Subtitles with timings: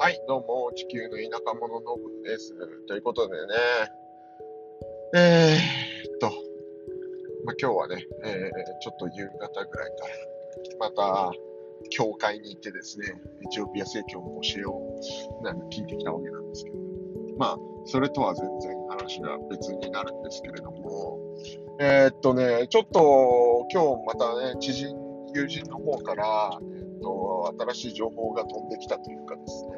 [0.00, 2.54] はい、どうも、地球の田舎者のぶです。
[2.88, 3.52] ということでね、
[5.14, 6.28] えーっと、
[7.44, 10.06] まあ、今日はね、えーちょっと夕方ぐらいか
[10.78, 11.32] ら、また、
[11.90, 13.08] 教会に行ってですね、
[13.44, 14.96] エチオピア正教の教えを
[15.42, 16.76] なんか聞いてきたわけなんですけど、
[17.36, 21.18] まあ、それとは全然話が別になるんですけれども、
[21.78, 24.96] えーっとね、ちょっと今日またね、知人、
[25.34, 26.79] 友人の方から、え
[27.46, 29.70] 新しい情報が飛んできたというかですね、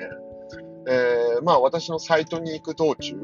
[0.88, 3.14] えーまあ私のサイトに行く道中、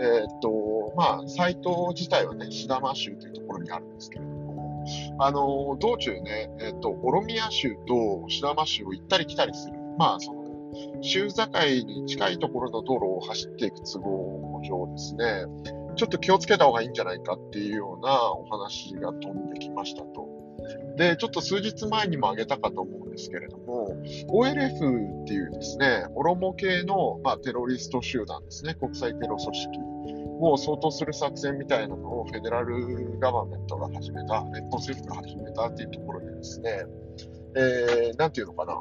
[0.00, 4.84] えーっと、まあサイト自体はね、シダマ州というところにあるんですけれども、
[5.18, 10.44] あの、道中ね、えーっと、オロミア州とシダマ州を行ったり来たりする、まあその、
[11.02, 11.46] 州境
[11.84, 15.46] に近いところの道路を走っていく都合上ですね、
[15.96, 20.28] ちょっと気をつけた方がいいんじゃないかっていうようなお話が飛んできましたと。
[20.96, 23.88] で、ちょっと数日前にも挙げたかと思うんですけれども、
[24.28, 29.78] OLF っていうですね、オロモ系の、まあ、テロリスト集団ですね、国際テロ組織
[30.40, 36.84] を相当する作戦みたいなのをフェデラルガバメントが始めた、連邦政府が始めたっていうところでですね、
[37.56, 38.80] えー、なんていうのかな、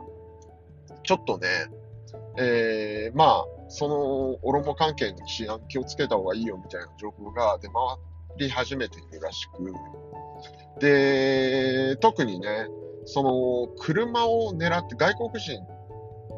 [1.03, 1.47] ちょっとね、
[2.37, 7.75] えー、まあ、そのオロモ関係に治安気をつけた方がいいよみたいな情報が出回
[8.37, 9.73] り始めているらしく、
[10.81, 12.67] で、特にね、
[13.05, 15.61] その車を狙って、外国人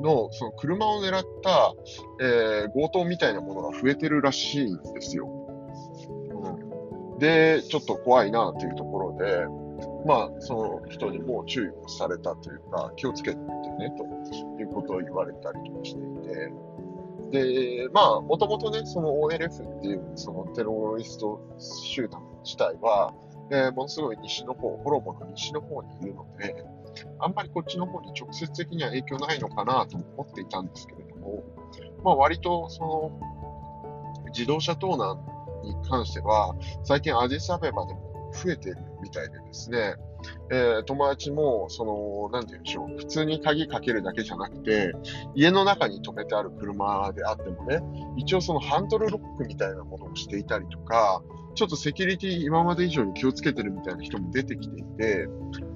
[0.01, 1.73] のその車を狙った、
[2.21, 5.27] えー強盗みたいなものが増えてるらしいんですよ。
[5.27, 9.47] うん、で、ちょっと怖いなというところで、
[10.05, 14.05] まあ、その人にも注意をされたというか、気をつけてね、と
[14.61, 23.13] いうことを言われたりとかしていて、で、まあ、もともとね、その OLF っていう、そのテロリスト集団自体は、
[23.51, 26.55] えものすごい西の方、ホロモの西の方にいるので、
[27.19, 31.43] あんまりこっちの方に直接的には影響ないのかなと思っていたんですけれども、
[32.03, 33.19] まあ割とその
[34.29, 35.19] 自動車盗難
[35.63, 39.95] に関しては、最近アディスアベバでも増えてるみたいでですね、
[40.51, 44.93] えー友達も、その、なんて言うんでしょう、普通に鍵かけるだけじゃなくて、
[45.35, 47.81] 家の中に止めてある車であってもね、
[48.17, 51.21] 一応そのハンドルロックみたいなものをしていたりとか、
[51.57, 55.27] ちょっとセキュリティ今まで以上に気をつけてるみたいな人も出てきていて、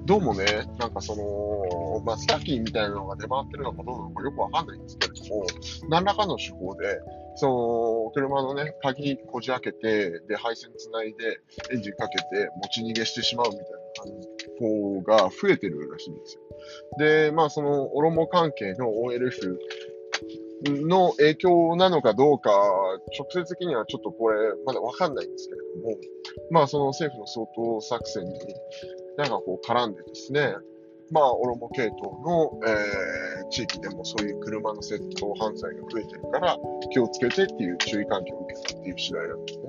[0.06, 0.44] どうもね、
[0.78, 5.46] なんかその、まあ、スタッキーみたいなのが出回ってるのかどうなのかよくわかんないんですけれども、
[5.88, 7.00] 何らかの手法で、
[7.34, 11.40] その、車のね、鍵こじ開けて、で、配線つないで、
[11.72, 14.28] エンジンかけて、持ち逃げしてしまうみたいな感じ
[14.60, 16.42] 方が増えてるらしいんですよ。
[16.98, 19.58] で、まあ、その、オロモ関係の OLF
[20.64, 22.50] の影響なのかどうか、
[23.18, 25.96] 直接的にはちょっとこれ、まだわかんないんですけれども、
[26.50, 28.38] まあ、その政府の相当作戦に
[29.16, 30.54] なんかこう絡んでですね、
[31.10, 36.56] まあ、オロモ系統の、えー地域でもそういう車の窃盗犯罪が増えてるから、
[36.90, 39.64] 気をつけてっていう注意喚起を受けたっていう次第なんですね。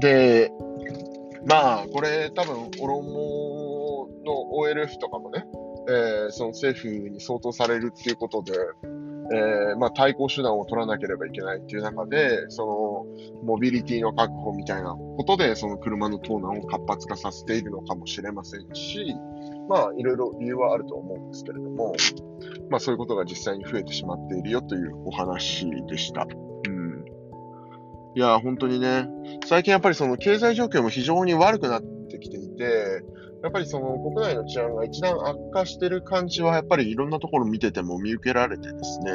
[0.00, 0.52] で、
[1.46, 5.46] まあ、これ多分、オロモの OLF とかもね、
[5.92, 8.52] えーその政府に相当されるっていうことで、
[9.32, 19.14] えーまあ、対抗手段を取らなければいけないっていう中で、その、モビリティの確保みたいなことで、その車の盗難を活発化させているのかもしれませんし、
[19.68, 21.94] まあ、いろいろ理由はあると思うんですけれども、
[22.68, 26.26] まあ、そういうことが実際に増えてしまっているよというお話でした。
[26.68, 27.04] うん。
[28.14, 29.08] いや、本当にね、
[29.46, 33.02] 最近やっぱりその経済状況も非常に悪くなってきていて、
[33.42, 39.12] やっぱりその国内の治安が一段悪化してる感じはやっぱりいろんなところ見てても見受けられてですね、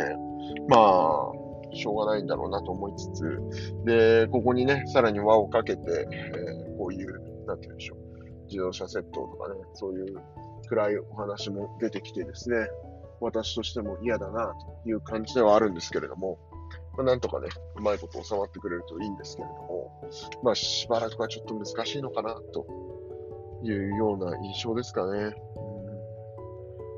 [0.68, 3.42] まあ、しょうがないんだろうなと思いつつ、
[3.86, 10.20] で、ここにね、さらに輪をかけて、えーこういう、なんて言うんでしょう、自動車窃盗とかね、そういう
[10.68, 12.68] 暗いお話も出てきてですね、
[13.20, 16.38] 私としても嫌だなという感じではあるんですけれども、
[16.96, 20.10] まあ、なんとかね、うまいこと収まってくれるといいんですけれども、
[20.44, 22.66] まあしばらくはちょっと難しいのかなと
[23.64, 25.36] いうような印象ですかね。
[25.56, 25.78] うん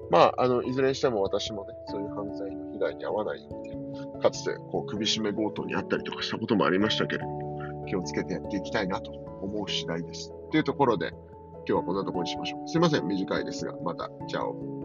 [0.10, 10.34] まあ、あの、いずれにしても私もね、そういう犯罪の被害に遭わないように、かつて、こう、首絞め強盗にあったりとかしたこともありましたけれども、気をつけてやっていきたいなと思う次第です。
[10.52, 12.68] というところで、今日はこんなところにしましょう。
[12.68, 14.79] すいません、短いですが、また、チャオ。